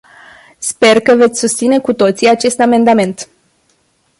Sper 0.59 0.99
că 0.99 1.15
veți 1.15 1.39
susține 1.39 1.79
cu 1.79 1.93
toții 1.93 2.29
acest 2.29 2.59
amendament. 2.59 3.27